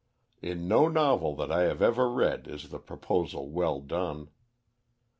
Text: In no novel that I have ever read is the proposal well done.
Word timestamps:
In 0.41 0.67
no 0.67 0.87
novel 0.87 1.35
that 1.35 1.51
I 1.51 1.61
have 1.65 1.79
ever 1.79 2.09
read 2.11 2.47
is 2.47 2.69
the 2.69 2.79
proposal 2.79 3.51
well 3.51 3.79
done. 3.81 4.29